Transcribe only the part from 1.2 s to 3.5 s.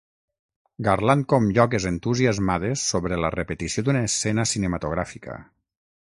com lloques entusiasmades sobre la